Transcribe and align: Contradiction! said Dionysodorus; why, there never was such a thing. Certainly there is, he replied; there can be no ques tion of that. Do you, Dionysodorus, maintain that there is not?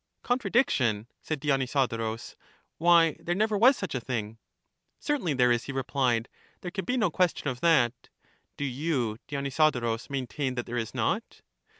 Contradiction! 0.23 1.05
said 1.21 1.39
Dionysodorus; 1.39 2.35
why, 2.79 3.15
there 3.19 3.35
never 3.35 3.55
was 3.55 3.77
such 3.77 3.93
a 3.93 3.99
thing. 3.99 4.39
Certainly 4.99 5.35
there 5.35 5.51
is, 5.51 5.65
he 5.65 5.71
replied; 5.71 6.27
there 6.61 6.71
can 6.71 6.85
be 6.85 6.97
no 6.97 7.11
ques 7.11 7.35
tion 7.37 7.49
of 7.49 7.61
that. 7.61 8.09
Do 8.57 8.65
you, 8.65 9.19
Dionysodorus, 9.27 10.09
maintain 10.09 10.55
that 10.55 10.65
there 10.65 10.75
is 10.77 10.95
not? 10.95 11.41